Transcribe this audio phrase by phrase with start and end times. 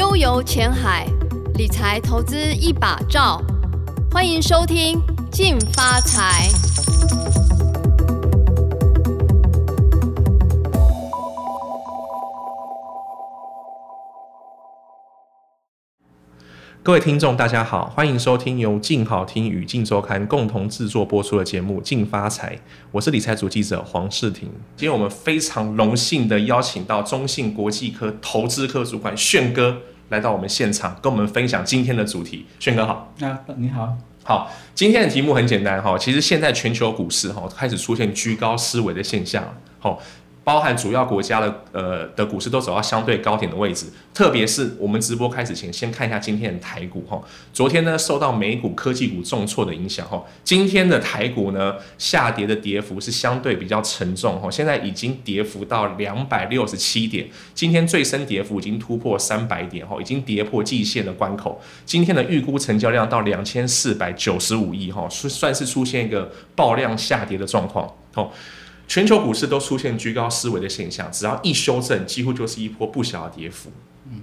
[0.00, 1.06] 悠游前海，
[1.56, 3.38] 理财投资一把照。
[4.10, 4.98] 欢迎收听
[5.30, 6.48] 《进发财》。
[16.90, 22.56] 各位听众，大家好，欢迎收听由静好听与静周刊共同制作播出的节目《静发财》，
[22.90, 24.48] 我是理财组记者黄世廷。
[24.76, 32.44] 今天我们非常荣幸的邀请到中信国际科投资科主管炫哥来到我们现场，跟我们分享今天的主题。
[32.58, 39.44] 炫哥好，啊，你好，好，今天的题目很简单哈，其实现在全球股市哈开始出现居高思维的现象，
[39.78, 40.00] 好。
[40.42, 47.20] 包含主要国家的呃的股市都走到相对高点的位置，特别是我们直播开始前，先看一下今天的台股哈。
[47.52, 61.60] 昨天呢受到美股科技股重挫的影响哈，今天的台股呢下跌的跌幅是相对比较沉重哈，现在已经跌幅到两百六十七点，今天最深跌幅已经突破三百点哈，已经跌破季线的关口。
[61.84, 68.30] 今天的预估成交量到两千四百九十五亿哈，算算是出现一个爆量下跌的状况哦。
[68.90, 73.70] 全球股市都出现居高思维的现象，只要一修正，几乎就是一波不小的跌幅。
[74.10, 74.22] 嗯，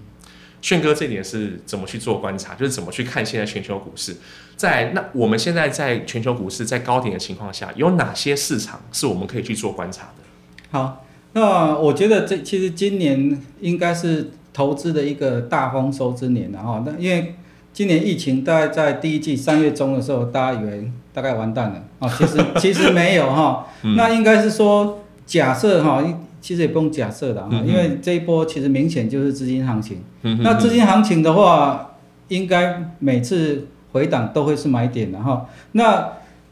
[0.61, 2.53] 炫哥这点是怎么去做观察？
[2.53, 4.17] 就是怎么去看现在全球股市？
[4.57, 10.23] 在那我们现在在全球股市在高点的情况下，有哪些市场是我们可以去做观察的？
[10.71, 16.83] 好，那我觉得这其实今年应该是投资的一个大丰收之年了哈。
[16.85, 17.35] 那因为
[17.71, 20.91] 今年疫情大概在第一季三月中的时候，大家以为。
[21.17, 22.07] 大概完蛋了啊！
[22.15, 23.65] 其实 其实没有哈，
[23.95, 25.99] 那应该是说假设哈，
[26.39, 30.03] 其实也不用假设的哈，因为这一波其实明显就是资金行情。
[30.43, 31.95] 那资金行情的话，
[32.27, 35.47] 应该每次回档都会是买点的哈。
[35.71, 36.07] 那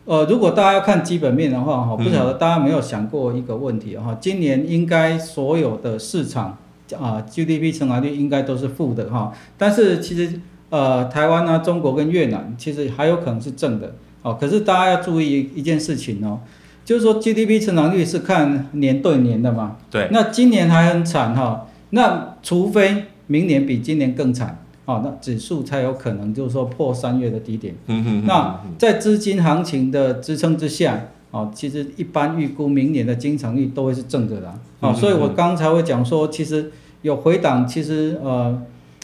[0.05, 6.57] 呃，如果大家要看基本面的话哈，不晓得大家没有想过一个问题哈，今年应该所有的市场
[6.99, 13.93] 啊 GDP 成长率应该都是负的哈，但是其实呃台湾呢、中国跟越南其实还有可能是正的。
[14.25, 16.39] 哦，可是大家要注意一件事情哦，
[16.83, 19.77] 就是说 GDP 成长率是看年对年的嘛。
[19.91, 20.09] 对。
[20.11, 27.75] 那今年还很惨哈，那除非明年比今年更惨，哦，那指数才有可能就是说破三月的低点。
[27.85, 28.23] 嗯哼。
[28.25, 30.99] 那在资金行情的支撑之下，
[31.29, 34.59] 哦，其实一般预估明年的经常率都会是正的啦。
[34.79, 36.71] 哦，所以我刚才会讲说，其实
[37.03, 38.59] 有回档，其实呃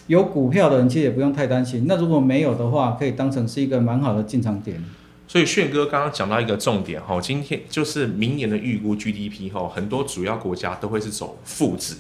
[0.08, 1.86] 有股票的人其实也不用太担心。
[1.88, 4.84] 那如果没有的话，可以当成是一个蛮好的进场点。
[5.32, 11.96] 所以炫哥刚刚讲到一个重点哈，今天就是明年的预估 GDP 哈，很多主要国家都会是走负值，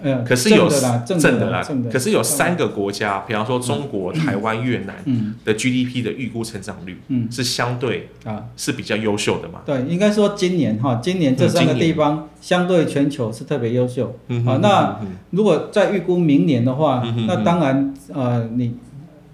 [0.00, 0.66] 嗯，可是有
[1.04, 1.62] 正的啦，
[1.92, 5.04] 可是有三个国家，比方说中国、台湾、越南
[5.44, 8.44] 的 GDP 的预估成长率，嗯，是相对啊。
[8.56, 9.60] 是比较优秀的嘛？
[9.66, 14.98] 对，应该说今年哈，今年这三个地方相对全球是特别优秀，啊，那
[15.32, 18.76] 如果再预估明年的话，那当然呃你。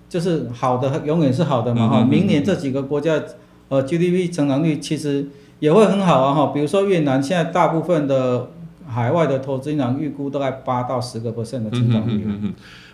[0.08, 2.04] 就是好的，永远是好的嘛哈。
[2.04, 3.20] 明年这几个国家，
[3.68, 5.26] 呃，GDP 成长率其实
[5.58, 6.52] 也会很好啊哈。
[6.54, 8.50] 比如说越南，现在大部分的
[8.86, 12.24] 海外的投资银行预估都在八到十个 percent 的增长率。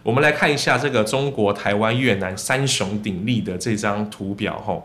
[0.02, 4.82] 我们来看一下这个中国、台湾、越南三雄鼎立的这张图表哈。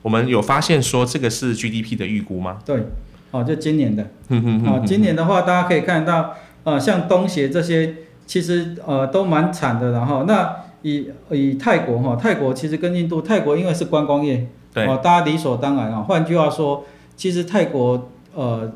[0.00, 2.58] 我们有发现说这个是 GDP 的预估吗？
[2.64, 2.82] 对，
[3.30, 4.04] 哦，就今年的。
[4.64, 6.34] 哦，今年的话，大家可以看到，
[6.64, 7.94] 呃，像东协这些，
[8.26, 10.56] 其实呃都蛮惨的，然后那。
[10.82, 16.02] 以以泰国哈，泰国其实跟印度，泰国因为是观光业，对，哦，大家理所当然啊。
[16.02, 16.84] 换句话说，
[17.16, 18.70] 其实泰国呃，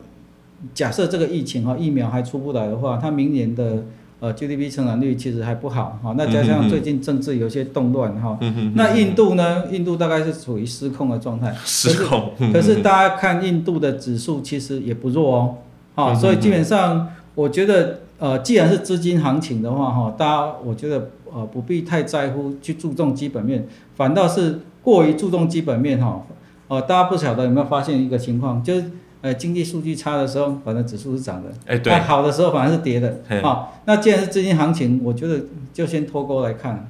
[0.74, 3.84] 假设这个疫情哈，疫苗还出不来的话，它明年的
[4.20, 6.14] 呃 GDP 成长率其实还不好哈。
[6.16, 8.38] 那加上最近政治有些动乱哈，
[8.74, 12.32] 那印度呢，印度大概是处于失控的状态，失控。
[12.52, 15.54] 可是大家看印度的指数其实也不弱哦，
[15.94, 21.10] 好，所以基本上我觉得呃，既然是资金行情的话哈，大家我觉得。
[21.34, 23.66] 呃，不必太在乎去注重基本面，
[23.96, 26.26] 反倒是过于注重基本面哈。
[26.68, 28.90] 呃，大家不晓得有没有发现一个情况，就是
[29.22, 33.22] 呃经济数据差的时候，反正指数是涨的；哎，对，好的时候反而是跌的。
[33.42, 35.40] 好，那既然是资金行情，我觉得
[35.72, 36.86] 就先脱钩来看。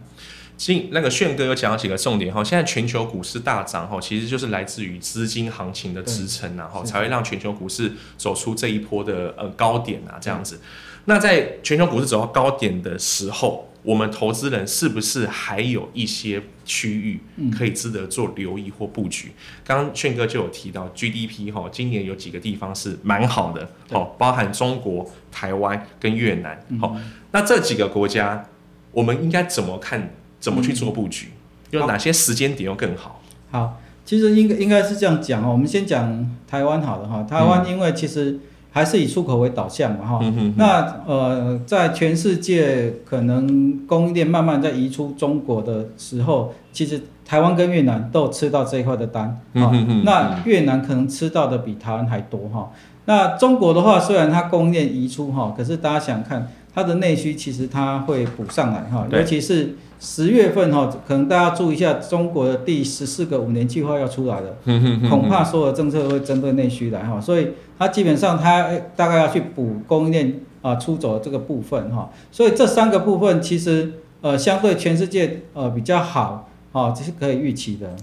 [0.58, 10.58] 新那个炫哥有讲到几个重点哈，现在全球股市大涨哈，其实就是来自于资金行情的支撑然后才会让全球股市走出这一波的呃高点啊这样子。
[11.04, 17.20] 那在全球股市走到高点的时候，我们投资人是不是还有一些区域
[17.50, 19.32] 可以值得做留意或布局？
[19.64, 26.64] 刚刚炫哥就有提到 GDP 哈，今年有几个地方是蛮好的，哦，包含中国、台湾跟越南。
[26.80, 26.96] 好，
[27.32, 28.48] 那这几个国家，
[28.92, 30.14] 我们应该怎么看？
[30.38, 31.28] 怎么去做布局？
[31.70, 33.22] 有哪些时间点又更好？
[33.50, 35.52] 好，其实应该应该是这样讲哦。
[35.52, 37.22] 我们先讲台湾好了哈。
[37.22, 38.40] 台湾因为其实
[38.72, 40.18] 还是以出口为导向嘛哈。
[40.22, 52.72] 嗯哼那呃，在全世界可能供应链慢慢在移出中国的时候，其实台湾跟越南都有吃到这一块的单啊、嗯哼哼那越南可能吃到的比台湾还多哈、
[53.04, 59.20] 那中国的话，虽然它供应链移出哈，可是大家想看它的内需，其实它会补上来哈，对。
[59.20, 64.56] 尤其是十月份哈，可能大家注意一下，中国的第十四个五年计划要出来了。
[64.64, 67.48] 嗯哼哼恐怕所有政策会针对内需来哈，所以
[67.82, 77.96] 它基本上它呃大概要去补供应链啊出走的这个部分哈，所以这三个部分其实呃相对全世界呃比较好啊，这是可以预期的。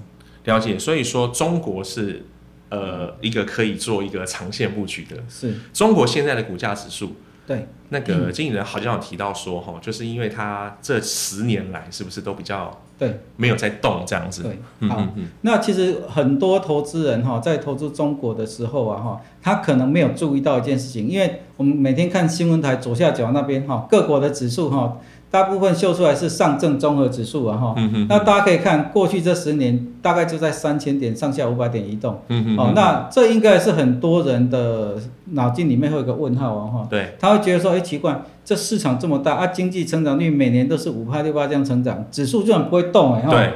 [0.43, 2.25] 了解，所以说中国是
[2.67, 5.15] 呃一个可以做一个长线布局的。
[5.29, 7.13] 是中国现在的股价指数，
[7.49, 14.43] 对，那个经理人好像有提到说，哈，就是因为他这十年来是不是都比较对没有在动这样子？
[14.43, 14.51] 对，
[14.87, 14.97] 好。
[14.99, 24.99] 嗯嗯嗯，那其实很多投资人哈，在投资中国的时候啊哈，他可能没有注意到一件事情，因为我们每天看新闻台左下角那边哈，各国的指数哈，
[25.31, 27.75] 大部分秀出来是上证综合指数啊哈。
[27.77, 32.19] 嗯那大家可以看过去这十年大概就在三千点上下五百点移动。
[32.57, 34.95] 哦，那这应该是很多人的
[35.31, 36.87] 脑筋里面会有个问号啊哈。
[36.89, 43.29] 对，他会觉得说，哎，奇怪，这市场这么大啊，经济成长率每年都是五趴六趴这样成长，指数居然不会动哎哈。
[43.29, 43.53] 对，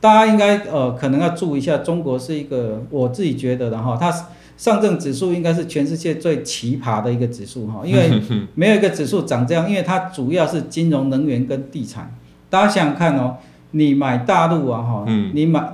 [0.00, 4.12] 大家应该呃可能要注意一下，中国是一个我自己觉得的哈，它
[4.56, 8.22] 上证指数应该是全世界最奇葩的一个指数哈，因为
[8.54, 12.14] 没有一个指数长这样，因为它主要是金融、能源跟地产。
[12.48, 13.36] 大家想想看哦，
[13.72, 15.72] 你买大陆啊哈，嗯你买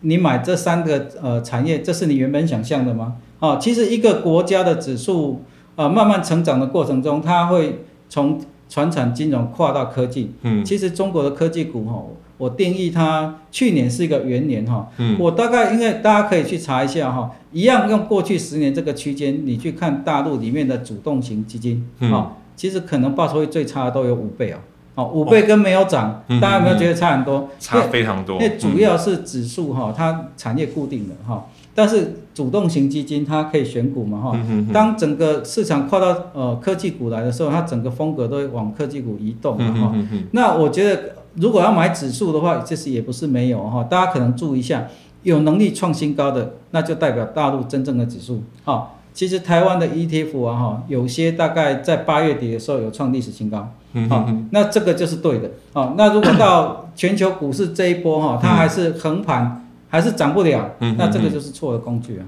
[0.00, 3.16] 你买这三个呃产业，这是你原本想象的吗？
[3.40, 5.42] 哦，其实一个国家的指数
[5.76, 10.32] 呃慢慢成长的过程中，它会从传产金融跨到科技。
[10.42, 12.02] 嗯其实中国的科技股哈，
[12.36, 15.16] 我定义它去年是一个元年哈，嗯。
[15.18, 22.12] 我大概因为大家可以去查一下哈，一样用过去十年这个区间，你去看大陆里面的主动型基金，嗯。
[22.12, 24.58] 哦，其实可能报酬率最差的都有五倍哦，
[24.96, 27.48] 哦，五倍跟没有涨，嗯大家有没有觉得差很多？
[27.58, 28.40] 差非常多。
[28.40, 34.40] 因为主要是指数哈，它产业固定的哈，但是主动型基金它可以选股嘛哈，
[34.72, 39.94] 当整个市场跨到呃科技股来的时候，它整个风格都会往科技股移动哈。
[40.32, 41.00] 那我觉得，
[41.36, 44.86] 如果要买指数的话，其实也不是没有哈，大家可能注意一下，
[45.22, 48.90] 有能力创新高的，那就代表大陆真正的指数哈。
[49.12, 53.68] 其实台湾的 ETF 啊哈，有些大概在八月底的时候有创历史新高，
[54.08, 55.94] 好、那这个就是对的啊。
[55.96, 62.26] 那如果到全球股市这一波哈，它还是横盘，还是涨不了，嗯那这个就是错的工具啊。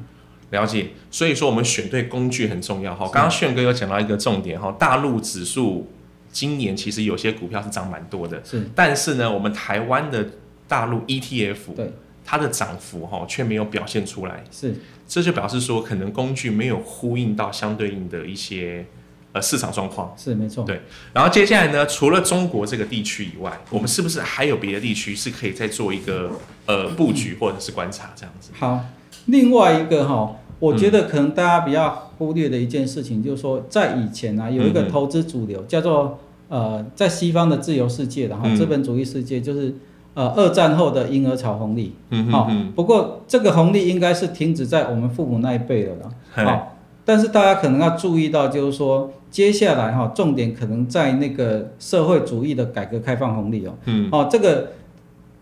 [0.51, 3.05] 了解，所以说我们选对工具很重要哈。
[3.13, 5.89] 刚刚炫哥有讲到一个重点哈，大陆指数
[6.37, 8.69] 今年其实有些股票是涨蛮多的，是。
[8.75, 10.33] 但是呢，我们台湾的
[10.69, 11.91] 大陆 ETF 对，
[12.27, 14.75] 它的涨幅哈却没有表现出来，是。
[15.09, 18.85] 这就表示说可能工具没有呼应到相对应的一些
[19.33, 20.15] 呃市场状况。
[20.15, 20.63] 是没错。
[20.65, 20.83] 对。
[21.15, 26.33] 然后接下来呢，除了中国这个地区以外，我们是不是还有别的地区是可以再做一个
[26.67, 28.51] 呃布局或者是观察这样子？
[28.59, 28.85] 好，
[29.25, 39.75] 另外一个哈，我嗯觉得可能大家比较忽略的一件事情，就是说在以前啊，有一个投资主流叫做呃，在西方的自由世界的哈，嗯资本主义世界，就是
[40.15, 41.95] 呃二战后的婴儿潮红利。
[42.31, 46.09] 好不过这个红利应该是停止在我们父母那一辈了啦。
[46.35, 53.75] 嘿好，但是大家可能要注意到，就是说接下来哈，重点可能在那个社会主义的改革开放红利哦。
[53.87, 54.69] 嗯哦，这个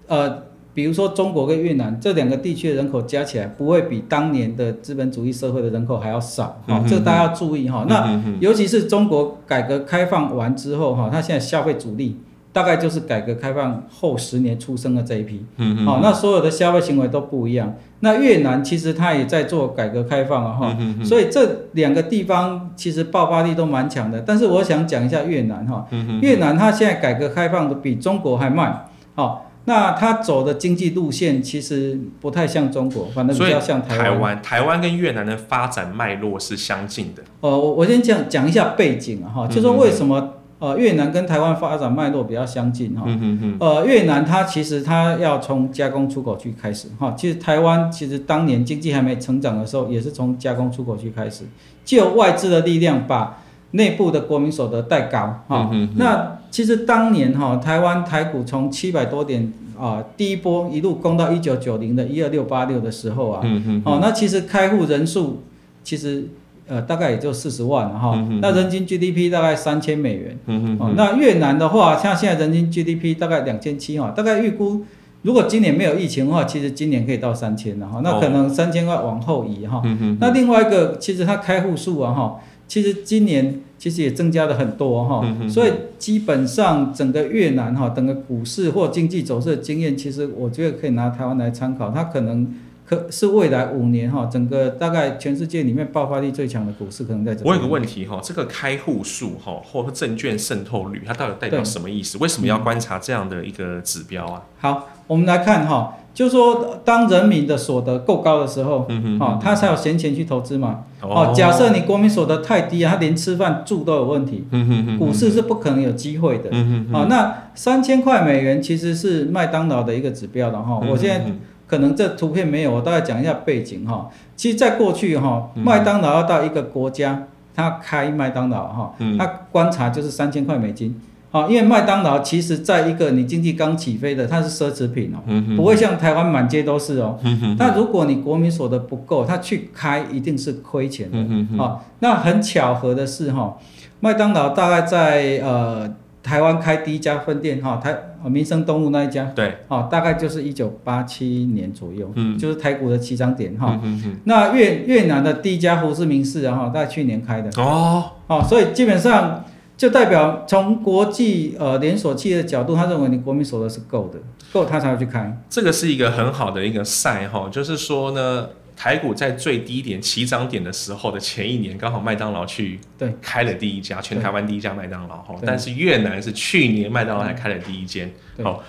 [0.06, 0.42] 呃，
[0.74, 6.60] 比如说中国跟越南这两个地区的人口加起来，不会比当年的资本主义社会的人口还要少。
[6.66, 7.86] 哈，哦这个大家要注意哈。
[7.88, 12.18] 那尤其是中国改革开放完之后哈，它现在消费主力
[12.52, 15.44] 大概就是改革开放后十年出生的这一批。
[15.84, 17.74] 好、那所有的消费行为都不一样。
[18.00, 24.20] 那越南其实它也在做改革开放啊，哈、嗯所以这两个地方其实爆发力都蛮强的。
[24.20, 34.04] 但是我想讲一下越南哈、嗯越南它现在改革开放的比中国还慢，好、那他走的经济路线其实不太像中国，反正比较像台湾。
[34.04, 37.22] 台湾，台湾跟越南的发展脉络是相近的。
[37.40, 51.44] 呃，我我先讲讲一下背景啊，哈、就说为什么呃越南跟台湾发展脉络比较相近哈、嗯呃，越南它其实它要从加工出口区开始哈，其实台湾其实当年经济还没成长的时候，也是从加工出口区开始，
[51.84, 53.42] 借由外资的力量把
[53.74, 55.70] 内部的国民所得带高哈。
[55.96, 63.42] 那其实当年哈，台湾台股从七百多点啊、第一波一路攻到一九九零的一二六八六的时候啊，
[63.84, 65.42] 哦，那其实开户人数
[65.82, 66.28] 其实
[66.68, 70.38] 呃大概也就四十万了哈，嗯那人均 GDP 大概三千美元。
[70.78, 74.84] 哦，那越南的话，像现在人均 GDP 大概两千七哈，大概预估
[75.22, 79.82] 如果今年没有疫情的话，其实今年可以到三千了哈，那可能三千块往后移哈。
[79.84, 92.54] 嗯，那另外一个，其实它开户数啊哈，其实今年其实也增加了很多哈、嗯所以基本上整个越南哈，整个股市或经济走势的经验，其实我觉得可以拿台湾来参考，它可能
[92.86, 97.36] 可是未来五年哈，整个大概全世界里面爆发力最强的股市可能在。
[97.44, 102.18] 我有个问题哈，这个开户数哈，或者证券渗透率，它到底代表什么意思？
[102.18, 104.42] 为什么要观察这样的一个指标啊？
[104.58, 110.84] 好，我们来看哈，就说当人民的所得够高的时候，嗯哦，他才有闲钱去投资嘛。
[111.02, 116.48] 哦，假设你国民所得太低啊，他连吃饭住都有问题，嗯哼哼股市是不可能有机会的。
[116.52, 120.80] 嗯哼啊、那三千块美元其实是麦当劳的一个指标的哈。
[120.88, 124.08] 我现在嗯可能这图片没有，我大概讲一下背景哈。
[124.36, 130.98] 其实，在过去哈，麦当劳要到一个国家，他开麦当劳哈，嗯他观察就是三千块美金。
[131.34, 137.18] 啊，因为麦当劳其实在一个你经济刚起飞的，它是奢侈品哦，嗯不会像台湾满街都是哦。
[137.58, 141.60] 那如果你国民所得不够，他去开一定是亏钱的。
[141.60, 143.56] 啊，那很巧合的是哈，
[143.98, 153.80] 麦当劳大概在呃台湾开第一家分店哈，台呃民生东路那一家，对，哦，大概就是一九八七年左右，嗯就是台股的起涨点哈。
[154.22, 159.44] 那越越南的第一家胡志明市啊哈，大概去年开的，哦，哦，所以基本上
[159.76, 164.18] 就代表从国际呃连锁企业的角度，他认为你国民所得是够的，
[164.52, 165.36] 够他才会去开。
[165.50, 178.62] 这个是一个很好的一个赛哈，就是说呢，台股在最低点起涨点的时候的前一年，刚好麦当劳去对开了第一家，全台湾第一家麦当劳哈，但是越南是去年麦当劳才开了第一间，对好。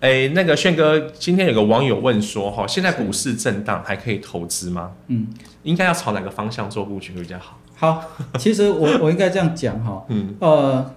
[0.00, 4.92] 哎，那个炫哥，今天有个网友问说，哈，现在股市震荡还可以投资吗？
[5.06, 5.28] 嗯，
[5.62, 7.58] 应该要朝哪个方向做布局会比较好？
[7.76, 8.04] 好，
[8.38, 10.94] 其实我我应该这样讲哈，嗯呃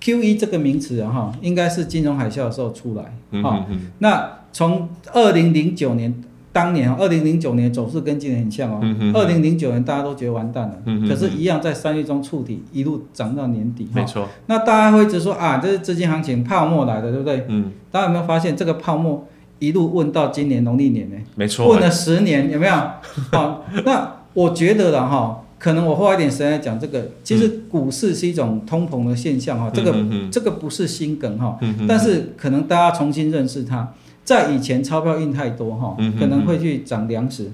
[0.00, 3.04] ，Q E 这个名词啊哈，应该是金融海啸的时候出来
[3.42, 3.64] 哈。
[3.70, 6.22] 嗯那从二零零九年
[6.54, 8.80] 当年啊，二零零九年走势跟今年很像哦。
[9.12, 13.90] 二零零九年大家都觉得完蛋了，可是，一样在三月中触底，一路涨到年底哈。
[13.96, 17.44] 没错，那大家会一直说啊，这是资金行情泡沫来的，对不对？
[17.48, 19.26] 嗯，大家有没有发现这个泡沫
[19.58, 21.16] 一路问到今年农历年呢？
[21.34, 22.72] 没错问，了十年，有没有？
[23.32, 27.10] 好， 那我觉得了哈，可能我花一点时间来讲这个。
[27.24, 29.92] 其实股市是一种通膨的现象哈，这个
[30.30, 33.92] 这个不是新梗哈，嗯但是可能大家重新认识它。
[34.24, 37.52] 在以前钞票印太多哈可能会去涨粮食，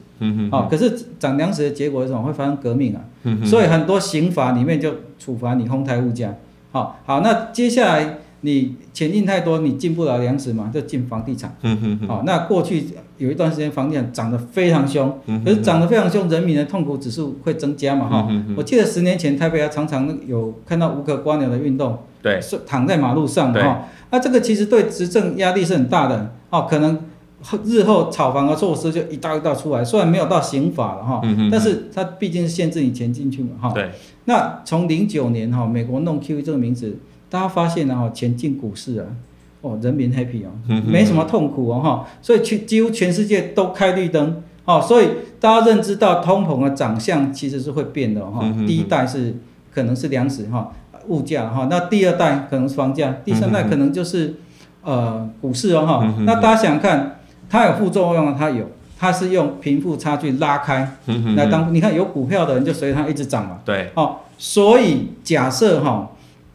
[0.50, 2.22] 好，可是涨粮食的结果是什么？
[2.22, 3.02] 会发生革命啊，
[3.44, 6.32] 所以很多刑法里面就处罚你哄抬物价。
[6.70, 11.54] 好，好，那接下来你钱印太多，你进不了粮食嘛，就进房地产。
[11.62, 12.86] 嗯哼哼好，那过去
[13.18, 18.26] 有一段时间房地产涨得非常凶，嗯可是涨得非常凶，人民的痛苦指数会增加嘛哈。
[18.30, 23.88] 嗯哼哼我记得十年前台北还常常有看到无可刮鸟的运动，对，是躺在马路上对的哈。
[24.10, 26.98] 那这个其实对执政压力是很大的哦，可能
[27.64, 33.72] 日后炒房的措施就一道一道出来，虽然没有到刑法了哈，嗯哼但是它毕竟是限制你钱进去嘛哈。
[33.74, 33.90] 对，
[34.24, 36.96] 那从零九年哈，美国弄 QE 这个名字，
[37.30, 39.06] 大家发现了哈，前进股市啊，
[39.62, 40.50] 哦，人民 happy 哦，
[40.86, 45.08] 没什么痛苦哦哈，所以全几乎全世界都开绿灯哦，所以
[45.38, 49.36] 大家认知到通膨的长相其实是会变的哈第一代是
[49.72, 50.72] 可能是粮食哈
[51.08, 54.34] 物价哈，那第二代可能是房价，第三代可能就是
[54.82, 58.66] 呃股市哦哈那大家想想看，它有副作用啊，它有。
[59.02, 60.86] 它是用贫富差距拉开
[61.34, 66.10] 来当，你看有股票的人就随它一直涨嘛，对，哦，所以假设哈、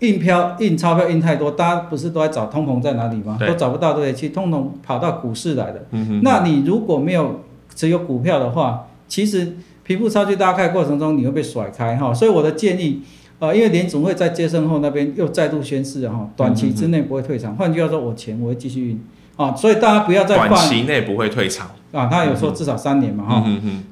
[0.05, 3.38] 印票印钞票印太多，大家不是都在找通膨在哪里吗？
[3.39, 4.13] 都找不到，对不对？
[4.13, 5.85] 其实通膨跑到股市来的。
[6.21, 7.41] 那你如果没有
[7.75, 13.01] 持有股票的话，其实贫富差距拉开的过程中，你会被甩开哈、所以我的建议，
[13.39, 17.55] 呃，因为联总会在接生后那边又再度宣示了哈，短期之内不会退场。
[17.55, 19.03] 换句话说，我钱我会继续印
[19.35, 21.69] 啊、所以大家不要再短犯期内不会退场。
[21.91, 23.45] 啊，他有说至少三年嘛哈、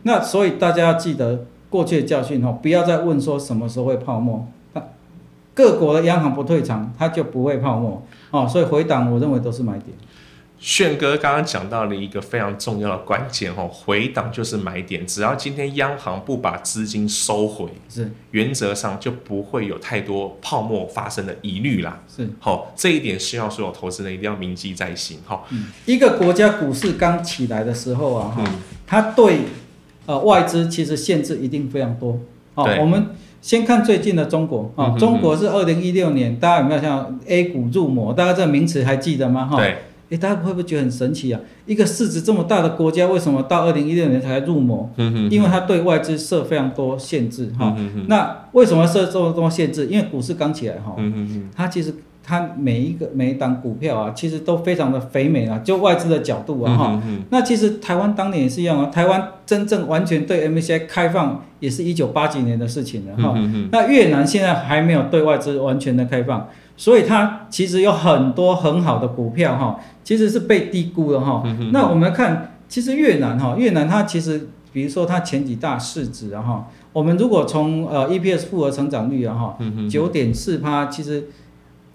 [0.04, 4.48] 那所以大家要记得过去的教训哈，不要再问说什么时候会泡沫。
[5.56, 8.48] 那各国的央行不退场，它就不会泡沫哦。
[8.48, 9.90] 所以回档，我认为都是买点。
[10.60, 22.00] 炫哥刚刚讲到了一个非常重要的关键哦，回档就是买点，只要今天央行不把资金收回，是原则上就不会有太多泡沫发生的疑虑啦。
[22.08, 25.20] 是，好、这一点希望所有投资人一定要铭记在心。
[25.26, 25.46] 好、
[25.86, 29.40] 一个国家股市刚起来的时候啊，哈、嗯它对
[30.06, 32.18] 呃外资其实限制一定非常多。
[32.56, 33.08] 哦，我们
[33.42, 38.14] 先看最近的中国啊、中国是二零一六年，大家有没有像 A 股入魔？
[38.14, 39.46] 大家这个名词还记得吗？
[39.46, 39.78] 哈、对，
[40.10, 41.40] 诶，大家会不会觉得很神奇啊？
[41.66, 44.90] 一个市值这么大的国家，为什么到二零一六年才入魔？
[45.30, 47.76] 因为它对外资设非常多限制哈。
[48.08, 49.88] 那为什么设这么多限制？
[49.88, 50.96] 因为股市刚起来哈，
[51.56, 51.94] 它其实
[52.26, 57.04] 它每一个每一档股票啊，其实都非常的肥美啊，就外资的角度啊哈。
[57.30, 63.38] 那其实台湾当年也是一样啊，台湾真正完全对 MSCI 开放，也是一九八几年的事情了哈。
[63.72, 71.44] 那越南现在还没有对外资完全的开放，所以它其实有很多很好的股票哈，其实是被低估了哈。
[71.46, 81.26] 嗯那我们来看，其实越南哈，越南它其实比如说它前几大市值啊哈，我们如果从呃 EPS 复合成长率啊哈，嗯九点四趴，其实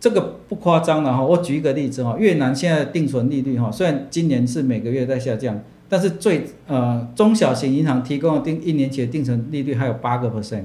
[0.00, 1.22] 这个不夸张的哈。
[1.24, 10.64] 我举一个例子哈，越南现在的定存利率哈，虽然今年是每个月在下降，但是最呃中小型银行提供的定一年期的定存利率还有八个 percent。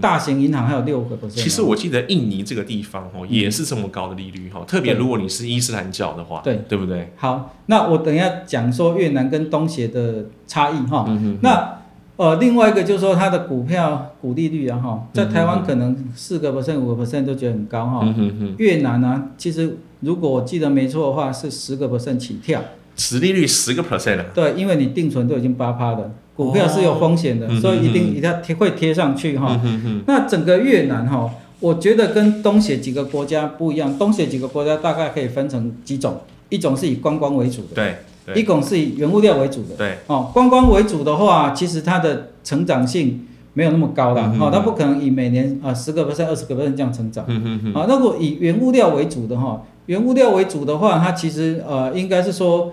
[0.00, 1.30] 大型银行还有六个 percent。
[1.42, 7.12] 其实我记得印尼这个地方哦，也是这么高的利率哈，特别如果你是伊斯兰教的话，对对不对？
[7.16, 11.06] 好，那我等一下讲说越南跟东协的差异哈。
[11.40, 11.81] 那
[12.16, 18.14] 呃，另外一个就是说它的股票股利率啊哈，在台湾可能四个 percent 五个 percent 都觉得很高哈。
[18.58, 22.62] 越南呢、其实如果我记得没错的话，是十个 percent 起跳。
[22.94, 29.58] 实利率十个 percent 啊，对，因为你定存都已经八趴了，股票是有风险的，哦所以一定嗯一定要贴会贴上去哈。
[30.06, 37.96] 那整个越南哈，我觉得跟东协几个国家不一样，东协几个国家大概可以分成几种，一种是以观光为主的，对对
[38.34, 39.74] 一种是以原物料为主的。
[39.76, 47.24] 对，哦，观光为主的话，其实它的成长性没有那么高啦，嗯哦，它不可能以每年啊十个 percent、二十个 percent 这样成长。
[47.28, 52.72] 嗯嗯嗯，啊，那如果以原物料为主的哈，原物料为主的话，它其实呃应该是说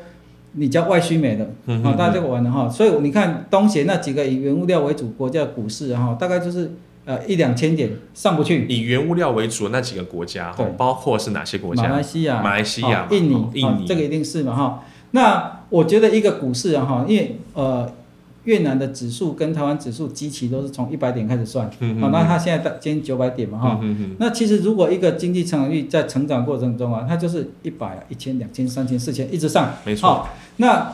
[0.53, 6.71] 你叫外需美的，嗯啊，大家这个玩的哈，所以你看东协那几个以原物料为主国家的股市哈，大概就是
[7.05, 8.65] 呃一两千点上不去。
[8.67, 11.83] 以原物料为主的那几个国家包括是哪些国家？
[11.83, 11.89] 马？
[11.97, 13.33] 来西亚、马来西亚哦印尼。
[13.33, 13.69] 哦、印尼。
[13.69, 14.83] 哦这个一定是嘛哈。
[15.11, 17.91] 那我觉得一个股市啊哈，因为呃
[18.45, 23.79] 越南的指数跟台湾指数基期都是从一百点开始算，嗯好、那它现在到接近九百点嘛哈。
[24.17, 30.07] 那其实如果一个经济成长率在成长过程中啊，它就是一百、一千、两千、三千、四千一直上，没错。
[30.07, 30.93] 好那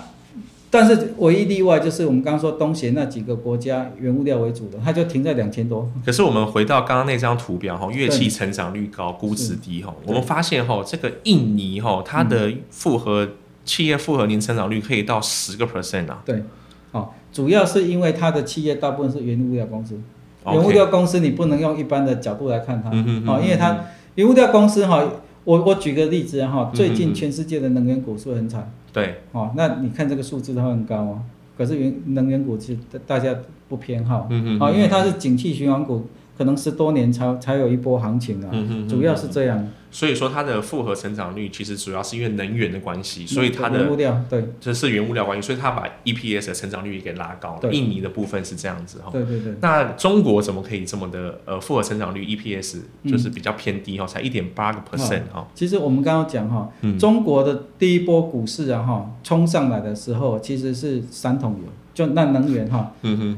[0.72, 5.90] 但是唯一例外就是我们刚刚说东协那几个国家原物料为主的，它就停在两千多。
[6.06, 13.30] 可是我们回到刚刚那张图表哈，乐器成长率高，估值低哈，我们发现哈，这个印尼哈，它的复合
[13.66, 16.22] 企业复合年成长率可以到十个 percent 啊。
[16.24, 16.44] 对，
[16.92, 20.00] 好、主要是因为它的企业大部分是原物料公司。
[20.48, 23.80] 原物料公司你不能用一般的角度来看它，哦，嗯因为它
[24.14, 25.04] 原物料公司哈，
[25.44, 28.72] 我我举个例子哈，最嗯近全世界的能源股是很惨？
[28.94, 31.20] 对，哦，那你看这个数字它很高哦，
[31.58, 33.36] 可是原能源股其实大家
[33.68, 36.06] 不偏好，嗯哦，因为它是景气循环股，
[36.38, 47.72] 可能十多年才才有一波行情啊，嗯哼主要是这样，所以说它的复合成长率其实主要是因为能源的关系，所以它的原物料，对这是原物料关系，所以它把 EPS 的成长率给拉高了。
[47.72, 49.10] 印尼的部分是这样子哈。
[49.12, 55.48] 对对对，那中国怎么可以这么的呃复合成长率 EPS 嗯就是比较偏低哈，才一点八个 percent 哈。
[55.56, 62.92] 其实我们刚刚讲哈，嗯中国的第一波股市啊哈冲上来的时候，其实是三桶油，就那能源哈，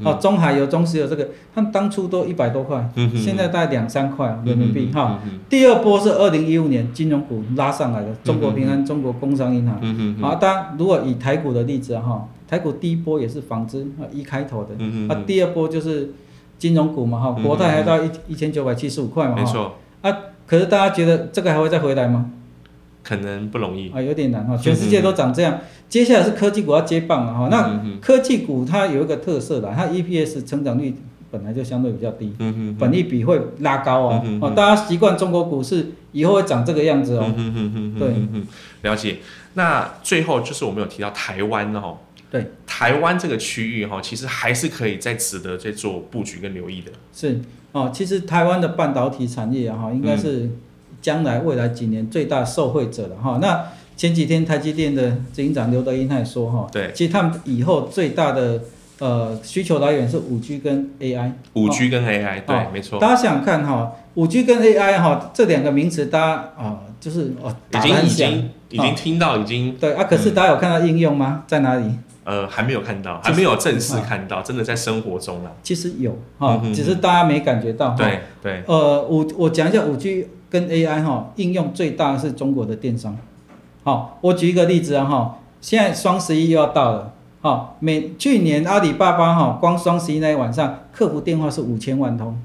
[0.04, 5.20] 哦，中海油、中石油这个，他们当初都一百多块，嗯现在大概两三块人民币哈。
[5.48, 9.78] 第二波是二零一五年金融股拉上来的，中国平安、中国工商银行。
[9.80, 16.12] 嗯嗯好，当然如果以台股的例子啊哈，台股第一波也是纺织啊一开头的，嗯啊第二波就是
[16.58, 19.40] 金融股嘛哈，嗯国泰还到一一千九百七十五块嘛哈。
[19.40, 19.72] 没错，
[20.48, 22.28] 可是大家觉得这个还会再回来吗？
[23.08, 23.90] 可能不容易。
[23.90, 25.58] 啊，有点难哈，全世界都长这样。
[25.88, 30.94] 接下来是科技股要接棒了哈，那科技股它有一个特色的，它 EPS 成长率
[31.30, 34.22] 本来就相对比较低，嗯嗯本益比会拉高哦。
[34.24, 37.24] 嗯哦，大家习惯中国股市以后会长这个样子哦。
[37.24, 37.98] 嗯哼哼哼哼
[38.82, 39.16] 对了解。
[39.54, 41.96] 那最后就是我们有提到台湾哦，
[42.30, 46.92] 对，台湾这个区域哈，其实还是可以再值得再做布局跟留意的。
[47.12, 47.40] 是
[47.72, 50.50] 哦，其实台湾的半导体产业啊哈，应该嗯是
[51.00, 53.38] 将来未来几年最大受惠者了哈。
[53.40, 53.64] 那
[53.96, 58.60] 前几天台积电的执行长刘德英他也说哈，对，其实他们以后最大的
[59.00, 61.32] 呃需求来源是五 G 跟 AI。
[61.54, 71.44] 五 G 跟 AI，对哦，没错，大家想想看哈，五 G 跟 AI 哈这两个名词，大家啊、就是哦已经已经已经听到，已经对啊，可是大家有看到应用吗？
[71.46, 71.84] 在哪里？
[72.24, 75.50] 呃还没有看到，就是还没有正式看到，真的在生活中了。
[75.62, 77.96] 其实有哈嗯，只是大家没感觉到哈。
[77.96, 83.16] 对对，呃，我我讲一下五 G 跟 AI 哈，应用最大的是中国的电商。
[83.84, 92.36] 好，我举一个例子啊哈，现在双十一又要到了，好，每去年阿里巴巴哈，光双十一那一晚上客服电话是五千万通。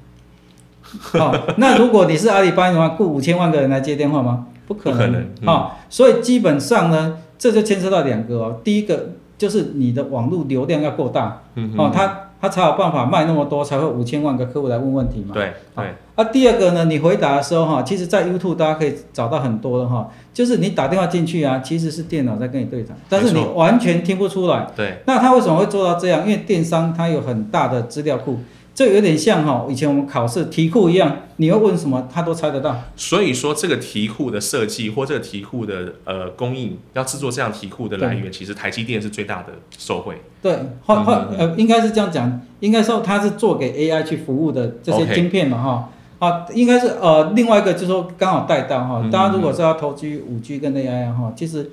[0.99, 4.47] 好，那如果你是阿里巴巴的话，雇五千万个人来接电话吗？
[4.67, 4.97] 不可能。
[4.97, 15.33] 不可能嗯好，所以基本上呢，这就牵涉到两个哦，第一个就是你的网络流量要够大，嗯哦，它他才有办法卖那么多，才会五千万个客户来问问题嘛。
[15.33, 24.67] 对对，啊，第二个呢，你回答的时候哈，其实在 YouTube 大家可以找到很多的哈，就是你打电话进去啊，其实是电脑在跟你对谈，但是你完全听不出来。
[24.75, 26.23] 对，那他为什么会做到这样？
[26.23, 28.39] 因为电商它有很大的资料库，
[28.75, 32.75] 这有点像哈以前我们考试题库一样，你要问什么，他都猜得到。
[32.95, 40.21] 所以说这个题库的设计或这个题库的呃供应，要制作这样题库的来源，其实台积电是最大的受惠。
[40.41, 45.89] 对，或或嗯嗯呃，应该是这样讲，应该说它是做给 AI 去服务的这些晶片嘛哈。
[46.19, 51.69] 啊，应该是呃，另外一个就是说刚好带到哈嗯，大家如果是要投资五 G 跟 AI 啊哈，其实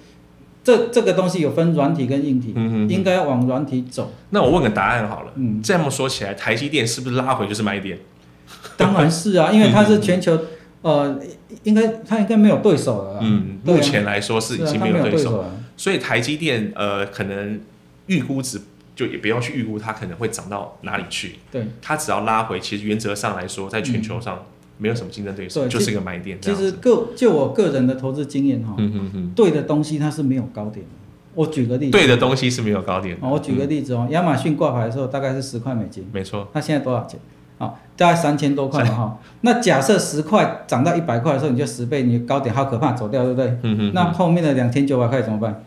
[0.62, 4.12] 这这个东西有分软体跟硬体，嗯哼应该往软体走。
[4.30, 7.98] 那我问个答案好了，嗯，这么说起来，台积电是不是拉回就是买点？
[8.76, 10.38] 当然是啊， 因为它是全球
[10.82, 11.18] 呃，
[11.62, 13.18] 应该它应该没有对手了。
[13.22, 15.56] 嗯，目前来说是已经没有对手，对手了。
[15.76, 17.60] 所以台积电呃可能
[18.06, 18.60] 预估值
[18.94, 24.44] 就也不要去预估它可能会涨到哪里去，对，它只要拉回，其实原则上来说，在全球上
[24.80, 26.72] 没有什么竞争对手，对就是一个买点其实。
[26.72, 28.74] 个就我个人的投资经验哈，
[29.36, 30.92] 对的东西它是没有高点的。
[31.34, 33.24] 我举个例子，对的东西是没有高点的。
[33.24, 37.20] 哦，我举个例子哦，亚马逊挂牌的时候大概是十块美金，没错，那现在多少钱？
[37.58, 39.18] 啊、大概三千多块嘛哈。
[39.42, 43.58] 那假设十块涨到一百块的时候，你就十倍，你高点好可怕，走掉，对不对？
[43.62, 45.62] 嗯哼，那后面的两千九百块怎么办？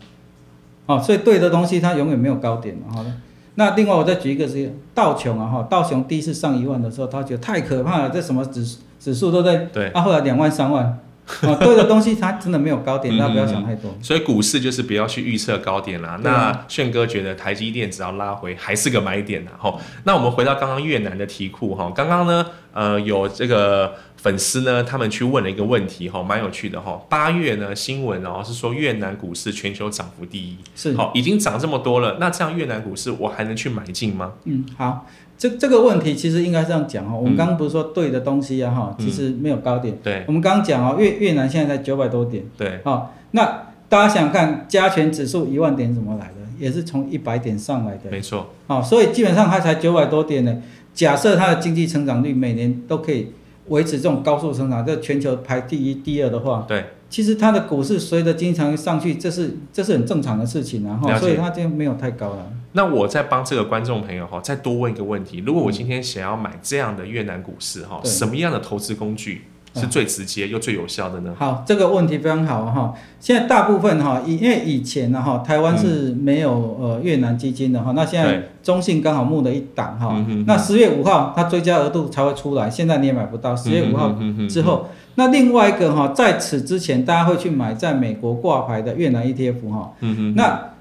[0.86, 3.12] 哦，所以对的东西它永远没有高点嘛，好的。
[3.54, 8.66] 那另外我再举一个是道琼啊哈，道琼第一次上一万的时候，他觉得太可怕了，这什么指
[9.04, 9.88] 指数都在对？
[9.88, 13.94] 啊，后来两万三万，啊， 对的东西它真的没有高点，嗯大家不要想太多。
[14.00, 16.12] 所以股市就是不要去预测高点啦。
[16.12, 19.52] 啊那炫哥觉得台积电只要拉回还是个买点啦。
[19.58, 26.98] 吼，那我们回到刚刚越南的题库哈，刚刚呢，呃，有这个粉丝呢，他们去问了一个问题哈，蛮有趣的哈。
[27.10, 34.32] 八月呢新闻哦是说越南股市全球涨幅第一，是，好，已经涨这么多了，那这样越南股市我还能去买进吗？
[34.44, 39.96] 嗯，好，这这个问题其实应该这样讲哈，我们嗯刚刚不是说对的东西啊哈，嗯其实没有高点。
[40.02, 46.34] 对我们刚刚讲哦，越越南现在才九百多点，对，好，那大家想想看，加权指数一万点怎么来的？
[46.58, 48.10] 也是从一百点上来的。
[48.10, 50.62] 没错，好，所以基本上它才九百多点呢。
[50.94, 53.32] 假设它的经济成长率每年都可以
[53.66, 62.46] 维持这种高速成长，在全球排第一、第二的话，对，其实它的股市随着经常上去，这是这是很正常的事情啊，哈，了解所以它就没有太高了。
[62.76, 69.42] 那我再帮这个观众朋友哈，再多问一个问题：如果我今天想要买这样的越南股市哈，对什么样的投资工具
[69.76, 71.32] 是最直接又最有效的呢？
[71.38, 72.92] 好，这个问题非常好哈。
[73.20, 83.54] 现在大部分哈，以因为以前呢哈，台湾是没有呃越南基金的哈，那现在，中信刚好募了一档哈那十月五号它追加额度才会出来，现在你也买不到。
[83.54, 90.73] 十月五号嗯哼之，后，那另外一个哈，在此之前大家会去买在美国挂牌的越南 ETF 哈，嗯哼，那。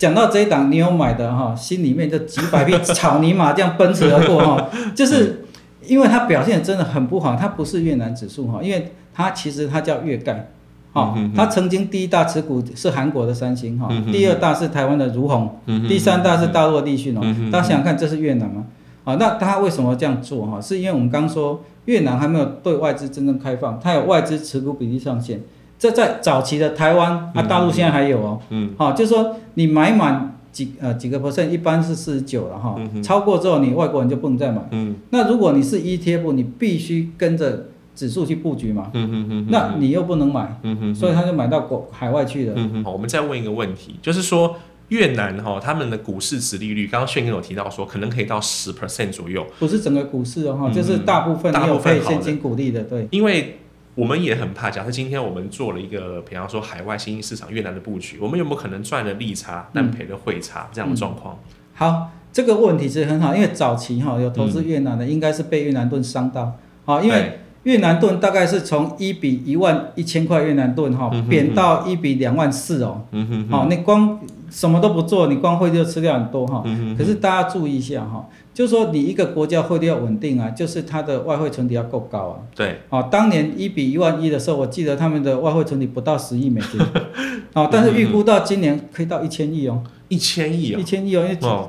[0.00, 5.44] 讲到这一档，你有买的哈，心里面就几百匹草泥马这样奔驰而过哈， 就是
[5.86, 10.52] 因为它表现真的很不好，它不是越南指数哈，因为它其实它叫越盖，
[10.94, 15.54] 哈它曾经第一大持股是韩国的三星哈第二大是台湾的如虹，
[15.86, 17.20] 第三大是大陆的立讯哦
[17.52, 18.64] 大家想想看，这是越南吗？
[19.04, 20.58] 啊，那它为什么这样做哈？
[20.58, 25.42] 是因为我们刚说越南还没有对外资真正开放，它有外资持股比例上限。
[25.80, 28.40] 这在早期的台湾啊，嗯大陆现在还有哦。
[28.50, 32.76] 嗯，好、就是说你买满几呃几个 percent，一般是四十九了哈。
[32.76, 34.60] 嗯，超过之后你外国人就不能再买。
[34.72, 34.94] 嗯。
[35.08, 42.52] 那如果你是 ETF，你必须跟着指数去布局嘛，嗯哼哼，那你又不能买，嗯哼，所以他就买到国海外去了。
[42.56, 44.56] 嗯哼，好，我们再问一个问题，就是说
[44.88, 53.08] 越南哈他们的股市殖利率，刚刚炫哥有提到说可能可以到十 percent 左右，不是整个股市哦，哈、嗯就是大部分大你有部分现金股利的，对。
[53.10, 53.58] 因为
[54.00, 61.38] 我们也很怕，假设今天我们做了一个，比方说海外新兴市场越南的布局，我们有没有可能赚了利差，但赔了汇差这样的状况？
[61.74, 73.02] 好，这个问题其实很好，因为早期哈、有投资越南的，应该是被越南盾伤到，好、因为越南盾大概是从一比一万一千块越南盾哈嗯，贬到一比两万四哦。
[73.50, 74.18] 好、你光
[74.50, 76.64] 什么都不做，你光汇率就吃掉很多哈。
[76.98, 82.36] 可是大家注意一下哈，就是说你一个国家汇率要稳定啊，就是它的外汇存底要够高啊。
[82.54, 86.80] 对，哦，当年一比一万一的时候，我记得他们的外汇存底不到十亿美金，
[87.54, 91.68] 哦，但是预估到今年可以到一千亿哦，一千亿一哦，千亿哦，因为哦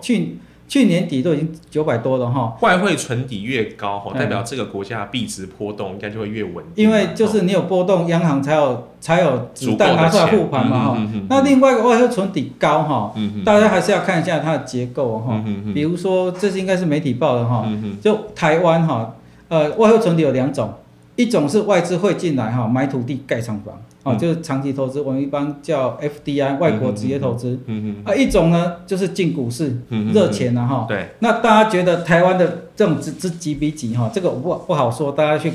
[0.71, 2.57] 去去年底都已经九百多了哈。
[2.61, 6.85] 外汇存底越高哈，嗯代表这个国家的币值波动应该就会越稳定。
[6.85, 10.95] 因为就是你有波动，央行才有才有子弹拿出来护盘嘛哈。
[10.97, 11.27] 嗯哼哼哼。
[11.29, 13.13] 那另外一个外汇存底高哈，
[13.45, 15.43] 大家还是要看一下它的结构哈。
[15.75, 17.67] 比如说，这是应该是媒体报的哈，
[18.01, 19.13] 就台湾哈，
[19.49, 20.73] 呃，外汇存底有两种，
[21.15, 24.17] 一种是外资会进来哈，买土地盖厂房，哦，嗯。
[24.17, 27.59] 就是长期投资，我们一般叫 FDI 外国职业投资。
[27.65, 30.85] 嗯嗯啊，一种呢就是进股市嗯热钱了哈。
[30.87, 35.53] 对，那大家觉得台湾的这种之之几比几哈，这个不不好说，大家去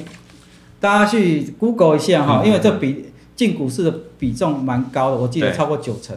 [0.80, 6.16] 大家去 Google 一下哈，嗯因为这比进股市的比重蛮高的，我记得超过九成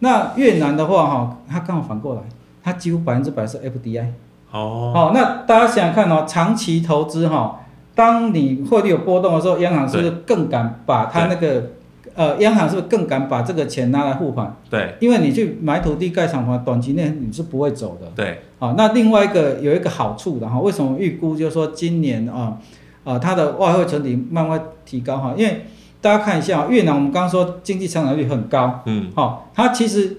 [0.00, 2.22] 那越南的话哈，它刚好反过来，
[2.64, 4.06] 它几乎百分之百是 FDI。
[4.50, 7.60] 哦，哦，那大家想想看哦，长期投资哈，
[7.94, 11.70] 当你汇率有波动的时候，央行是不是更敢把它那个
[12.14, 14.54] 呃，央行是不是更敢把这个钱拿来付款？
[14.68, 14.94] 对。
[15.00, 18.06] 因为你去买土地盖厂房，短期内你是不会走的。
[18.14, 22.58] 对，啊，那另外一个有一个好处的哈，为什么预估就是说今年啊
[23.04, 25.34] 啊它的外汇存底慢慢提高哈？
[25.36, 25.64] 因为
[26.02, 29.10] 大家看一下啊越南，我们刚刚说经济成长率很高，嗯。
[29.14, 30.18] 好、它其实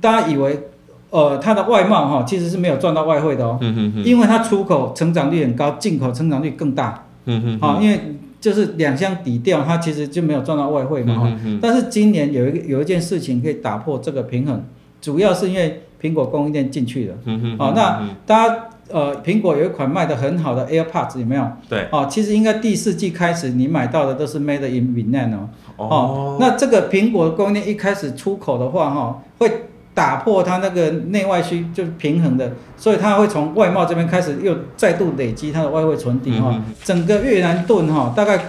[0.00, 0.68] 大家以为
[1.10, 8.00] 呃它的外贸哈其实是没有赚到外汇的哦，嗯嗯嗯因为它出口成长率很高，进口成长率更大，嗯嗯，好、因为
[8.40, 11.38] 就是两相抵掉，它其实就没有赚到外汇嘛哈。
[11.60, 14.64] 但是今年有一个有一件事情可以打破这个平衡，
[15.00, 17.14] 主要是因为苹果供应链进去了。
[17.24, 21.46] 嗯哼，哦、那大家呃，苹果有一款卖的很好的 AirPods 有没有？
[21.68, 25.48] 对哦，其实应该第四季开始你买到的都是 Made in Vietnam 哦。
[25.76, 29.50] 哦，那这个苹果供应链一开始出口的话哈、会
[29.94, 38.46] 打破它那个内外需就是平衡的，所以它会从外贸这边开始又再度累积它的外汇存底哈、嗯整个越南盾哈、大概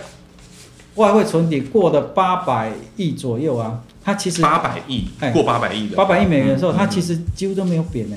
[0.96, 8.16] 外汇存底过了八百亿左右啊，它其实八百亿哎过八百亿的，八百亿美元的时候，嗯它其实几乎都没有贬呢。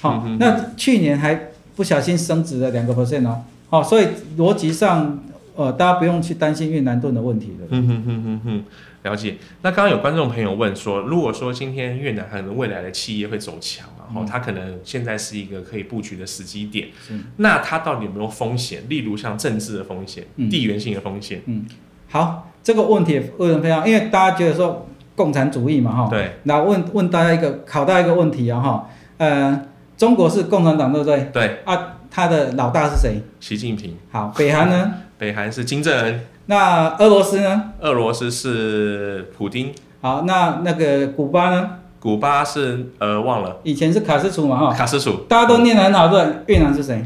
[0.00, 3.42] 好、那去年还不小心升值了两个 percent 哦。
[3.68, 4.06] 好、所以
[4.38, 5.18] 逻辑上，
[5.56, 7.66] 呃，大家不用去担心越南盾的问题了。
[7.70, 8.64] 嗯哼哼哼哼，
[9.06, 9.36] 了解。
[9.62, 18.82] 那刚刚有观众朋友问说，如果说今天越南可能未来的企业会走强，然后它可能现在是一个可以布局的时机点，是那它到底有没有风险？
[18.88, 21.64] 例如像政治的风险、嗯地缘性的风险，嗯
[22.08, 28.88] 好，这个问题也问得非常，因为大家觉得说共产主义嘛，哈、对那问问大家一个考大家一个问题啊，哈，
[29.18, 29.66] 呃，
[29.96, 31.30] 中国是共产党对不对？
[31.32, 33.22] 对，啊，他的老大是谁？
[33.40, 34.94] 习近平，好，北韩呢？
[35.18, 37.72] 北韩是金正恩，那俄罗斯呢？
[37.80, 41.70] 俄罗斯是普丁，好，那那个古巴呢？
[41.98, 46.24] 古巴是呃忘了以前是卡斯楚嘛，哈、卡斯楚，大家都念得很好，对？
[46.46, 47.04] 越南是谁？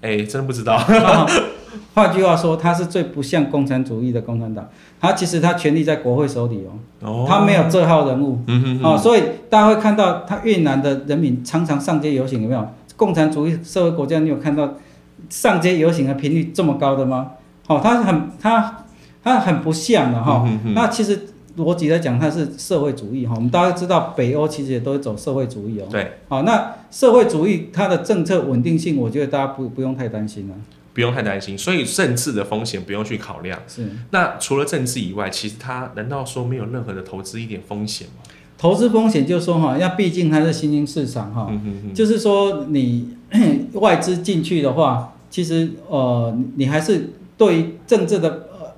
[0.00, 1.26] 哎，真不知道， 啊
[1.94, 4.66] 换句话说，他是最不像共产主义的共产党。
[5.00, 6.72] 他其实他权力在国会手里哦，
[7.06, 12.66] 哦他没有这号人物哦，嗯哼哼，所以大家会看到他越南的人民常常上街游行，有没有？
[12.96, 14.74] 共产主义社会国家，你有看到
[15.30, 17.32] 上街游行的频率这么高的吗？
[17.66, 18.84] 哦，他很他
[19.22, 25.86] 他很不像的哈、那其实逻辑来讲，它是社会主义哈、我们大家知道北欧其实也都是走社会主义哦。
[25.90, 30.54] 对，好、那社会主义它的政策稳定性，我觉得大家不不用太担心了。
[30.94, 33.58] 不用太担心，所以政治的风险不用去考量。
[33.66, 33.88] 是。
[34.10, 38.22] 那除了政治以外，其实它难道说没有任何的投资一点风险吗？
[38.58, 41.50] 投资风险就是说哈，那毕竟它是新兴市场哈，
[41.94, 43.08] 就是说你
[43.74, 48.72] 外资进去的话，其实呃你还是对于政治的呃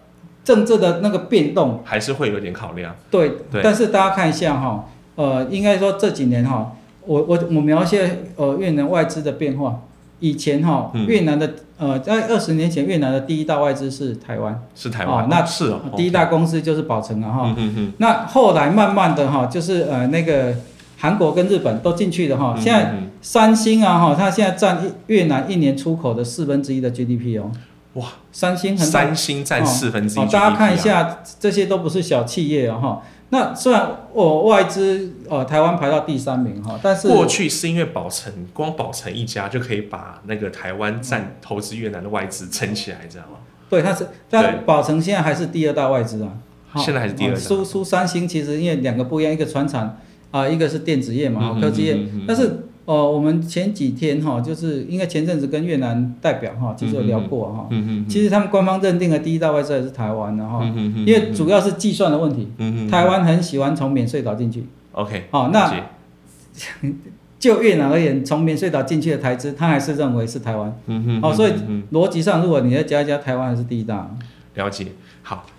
[0.44, 2.94] 政治的那个变动，还是会有点考量。
[3.10, 3.62] 对，对。
[3.62, 6.76] 但是大家看一下哈，呃，应该说这几年哈，
[7.06, 9.80] 我我我描写呃越南外资的变化，
[10.20, 11.06] 以前哈嗯。
[11.06, 17.92] 越南的呃在二十年前越南的第一大外资是台湾，是台湾，哦那是哦，第一大公司就是宝成了哈，嗯。
[17.98, 20.54] 那后来慢慢的哈，就是呃那个
[21.04, 22.54] 韩国跟日本都进去的哈。
[22.56, 27.52] 嗯现在嗯三星啊哈，它现在占越南一年出口的四分之一的 GDP 哦。
[27.92, 33.02] 哇，三星很大三星占四分之一、哦，大家看一，下，这些都不是小企业哦哈。
[33.28, 43.38] 那虽然我、外资呃台湾排到第三名哈，但是过去是因为宝城，光宝城一家就可以把那个台湾占投资越南的外资撑起来，知道吗？
[43.68, 46.30] 对它是，但宝城现在还是第二大外资啊。
[46.68, 49.96] 好现在还是第二输输三星其实因为两个不一样，一个船厂
[50.40, 51.94] 啊、一个是电子业嘛，嗯科技业。
[51.94, 52.50] 嗯嗯嗯但是
[52.86, 57.66] 呃，我们前几天哈，就是应该前阵子跟越南代表哈，其实有聊过哈。
[57.70, 62.48] 嗯嗯其实他们官方认定的第一大外资还是台湾的哈，嗯嗯因为主要是计算的问题。
[62.58, 65.72] 嗯台湾很喜欢从免税岛进去，OK，好那
[67.38, 70.76] 就越南而言，从免税岛进去的台资，他还是认为是台湾。
[70.86, 71.52] 嗯哼哦所以
[71.92, 74.10] 逻辑上，如果你再加一加，台湾还是第一大。
[74.54, 74.86] 了解。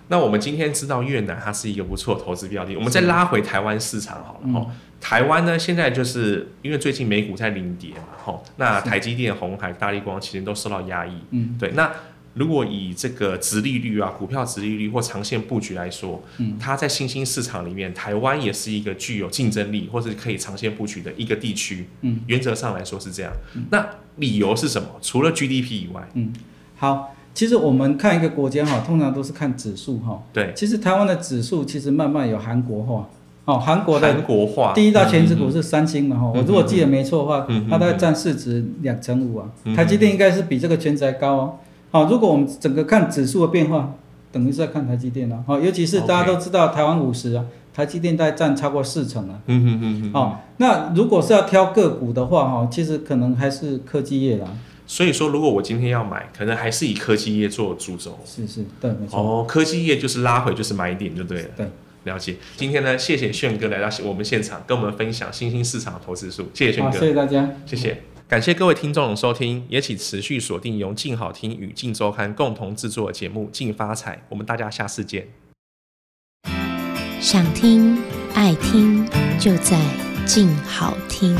[0.08, 4.66] 好，那我们今天知道越南它是一个不错的投资标的，我们再拉回台湾市场好了嗯哈。
[5.00, 11.12] 台湾呢，现在就是因为最近美股在领跌嘛，哈，那台积电、红海、大力光其实都受到压抑。
[11.30, 11.92] 嗯，对，那
[12.34, 21.86] 如果以这个殖利率啊、股票殖利率或长线布局来说，嗯，它在新兴市场里面，台湾也是一个具有竞争力或是可以长线布局的一个地区。
[22.02, 23.32] 嗯，原则上来说是这样。
[23.70, 24.88] 那理由是什么？
[25.00, 26.32] 除了 GDP 以外，嗯
[26.76, 30.22] 好，其实我们看一个国家哈，通常都是看指数哈。
[30.32, 33.06] 对，其实台湾的指数其实慢慢有韩国化。
[33.44, 39.76] 哦，韩国的韩国化第一大全指股是三星嘛哈，我如果记得没错的话嗯嗯，它大概占市值两成五啊嗯。
[39.76, 41.54] 台积电应该是比这个全值还高哦。
[41.90, 43.92] 好，如果我们整个看指数的变化，
[44.32, 45.44] 等于是在看台积电了。
[45.46, 47.44] 好，尤其是大家都知道台湾五十啊，
[47.74, 49.38] 台积电大概占超过四成啊。
[49.46, 50.10] 嗯哼哼哼。
[50.18, 54.48] 哦，那如果是要挑个股的话哈，其实可能还是科技业啦。
[54.86, 58.18] 所以说，如果我今天要买，可能还是以科技业做主轴。
[58.24, 59.18] 是是，对，没错。
[59.18, 61.48] 哦，科技业就是拉回就是买点就对了。
[61.56, 61.66] 对，
[62.04, 62.36] 了解。
[62.56, 66.48] 今天呢，谢谢炫哥来到我们现场，跟我们分享新兴市场的投资术。
[66.54, 67.50] 谢谢炫，哥，谢谢大家。
[67.66, 68.02] 谢谢。
[68.28, 75.28] 感谢各位听众的收听，也请持续锁定由静好听与静周刊共同制作的节目《静发财》，我们大家下次见。
[77.20, 77.98] 想听
[78.34, 79.04] 爱听，
[79.38, 79.80] 就在
[80.26, 81.36] 静好听。